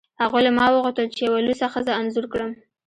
هغوی 0.21 0.41
له 0.45 0.51
ما 0.57 0.65
وغوښتل 0.69 1.05
چې 1.15 1.21
یوه 1.27 1.39
لوڅه 1.45 1.65
ښځه 1.73 1.91
انځور 1.99 2.25
کړم 2.33 2.51